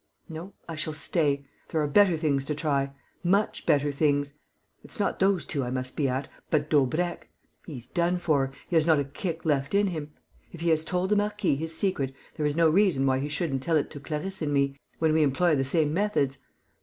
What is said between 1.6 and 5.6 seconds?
There are better things to try... much better things. It's not those